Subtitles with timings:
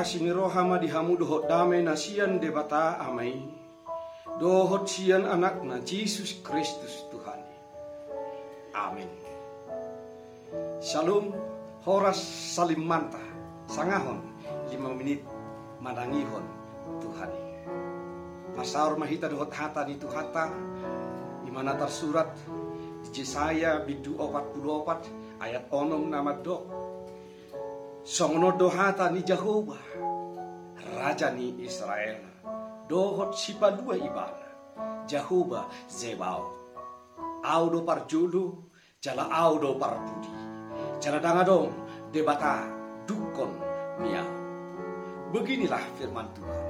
[0.00, 3.36] asing rohama dihamu dohot dame nasian debata amai.
[4.40, 7.36] Dohot sian anak na Jesus Kristus Tuhan.
[8.72, 9.04] Amin.
[10.80, 11.36] Shalom,
[11.84, 13.20] horas salim manta,
[13.68, 14.24] sangahon,
[14.72, 15.20] lima menit
[15.84, 16.48] madangihon
[17.04, 17.30] Tuhan.
[18.56, 20.48] Pasar mahita dohot hata ni Tuhata,
[21.44, 22.32] di mana tersurat
[23.12, 25.04] Jesaya bidu opat puluh opat
[25.44, 26.88] ayat onom nama dok.
[28.00, 29.84] Songno dohata ni Jehovah,
[30.96, 32.16] Raja ni Israel,
[32.88, 34.48] dohot sipa dua ibana,
[35.04, 36.48] Jehovah Zebao.
[37.44, 38.72] Audo parjulu,
[39.04, 40.32] jala audo parpudi,
[40.96, 41.68] jala dangadong
[42.08, 42.72] debata
[43.04, 43.52] dukon
[44.00, 44.28] miau.
[45.36, 46.66] Beginilah firman Tuhan,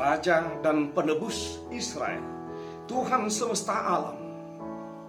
[0.00, 2.24] Raja dan penebus Israel,
[2.88, 4.16] Tuhan semesta alam,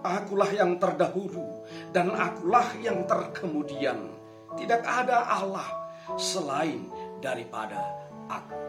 [0.04, 4.21] Akulah yang terdahulu dan akulah yang terkemudian.
[4.56, 5.68] Tidak ada Allah
[6.16, 6.88] selain
[7.22, 7.80] daripada
[8.28, 8.60] aku.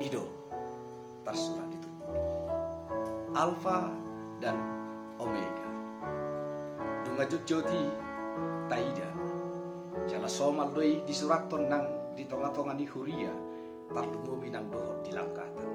[0.00, 0.24] Ido
[1.24, 1.90] tersurat itu.
[3.36, 3.92] Alfa
[4.40, 4.56] dan
[5.20, 5.68] Omega.
[7.04, 7.84] Dungajut joti
[8.66, 9.10] taida.
[10.08, 13.32] Jala somal doi di surat tonang di tonga-tonga ni huria.
[13.90, 15.70] Tartungo minang dohot di langkatan.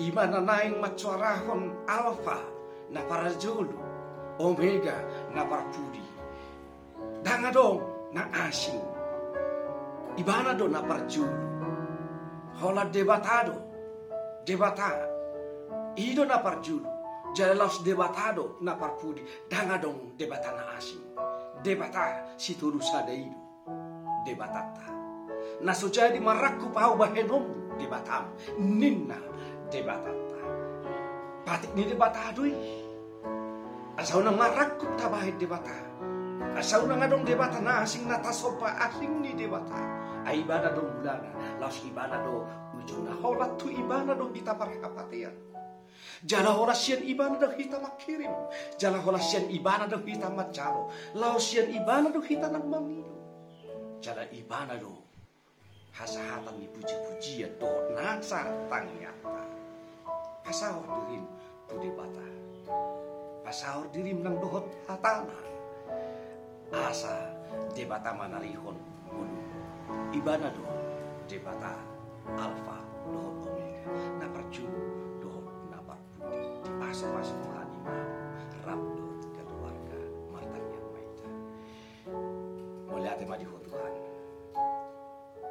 [0.00, 2.40] Imana naing macuarahon alfa
[2.92, 3.76] na para julu,
[4.40, 5.00] omega
[5.32, 6.04] na para pudi.
[7.24, 8.80] Danga dong na asing.
[10.20, 11.32] Ibana do na para julu.
[12.60, 13.56] Hola debatado.
[14.44, 14.92] Debata.
[15.96, 16.88] Ido na para julu.
[17.32, 19.24] Jalalos debatado na para pudi.
[19.48, 21.00] Danga dong debata na asing.
[21.64, 23.40] Debata si turu sada ido.
[24.28, 24.92] Debatata.
[25.64, 28.36] Na so jadi maraku pau bahenom debatam.
[28.60, 29.16] Ninna
[29.72, 30.40] debatata.
[31.42, 32.44] Patik ni debatado
[33.92, 35.91] Asaw nang marakot tabahit debata.
[36.52, 39.78] Asaw nang adong debata na asing natasopa asing ni debata.
[40.22, 41.30] Ay ibana do bulana.
[41.58, 42.46] Laos ibana do
[42.78, 45.34] ujung na holat tu ibana do kita parhapatian.
[46.22, 48.30] Jala horas siyan ibana do kita makirim.
[48.78, 50.90] Jala horas siyan ibana do kita macalo.
[51.18, 53.16] Laos siyan ibana do kita nang mamido.
[53.98, 55.02] Jala ibana do
[55.94, 59.44] hasahatan ni puji-pujian do nasa tangyata.
[60.42, 61.24] Pasawar dirin
[61.66, 62.32] tu debata
[63.52, 65.51] pasaur diri menang dohot hatana
[66.72, 67.36] asa
[67.76, 68.80] debata manarihon
[69.12, 69.36] mulu
[70.16, 70.64] ibana do
[71.28, 71.76] debata
[72.32, 72.80] alfa
[73.12, 74.64] dohot omega na perju
[75.20, 78.00] dohot na parpudi di pasar-pasar mahani mau
[78.64, 79.06] rabdo
[79.36, 79.98] keluarga
[80.32, 81.28] martanya maita
[82.88, 83.94] mulia tema di Tuhan.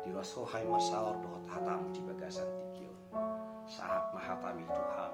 [0.02, 2.98] Di rasohai masaur dohot hatam di bagasan tikion
[3.70, 5.14] saat mahatami Tuhan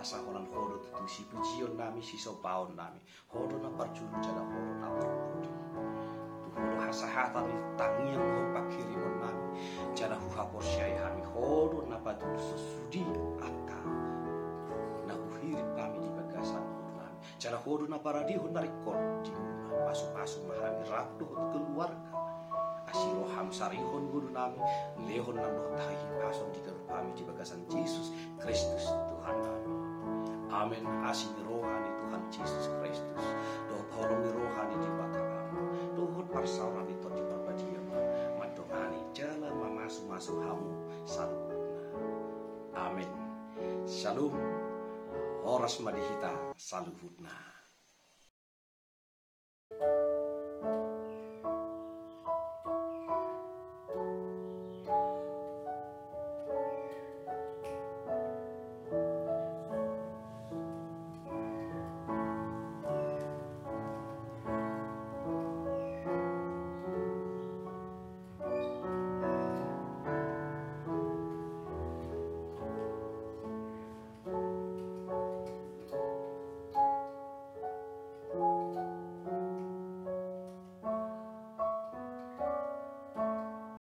[0.00, 3.04] asa holan hodo tu si pujion nami si sopaon nami.
[3.28, 9.44] Hodo na parjulu jala hodo na parpudi tu hodo hasahatan ni tangian ho pakirimon nami.
[9.92, 13.04] Jala huha porsyai hami hodo na patul sesudi
[13.44, 13.80] aka.
[15.04, 17.20] Na uhiri pami di bagasan hodo nami.
[17.36, 19.36] Jala hodo na paradi ho na rikon di
[19.84, 22.08] pasu-pasu mahami rabdo keluarga.
[22.88, 24.64] Asiro hamsarihon guru nami.
[25.04, 25.94] Lehon na doh tahi
[26.24, 29.36] pason di pami di bagasan Yesus Kristus Tuhan
[30.50, 30.82] Amin.
[31.06, 33.26] Asin rohani Tuhan Yesus Kristus.
[33.70, 35.62] Doh tolong rohani di mata kamu.
[35.94, 37.80] Dohot parsauran itu di berbadia
[38.34, 40.74] Madongani jalan mamasu masuk hamu
[41.06, 41.56] salutna.
[42.74, 43.10] Amin.
[43.86, 44.34] Shalom.
[45.46, 47.49] Horas madihita saluhutna.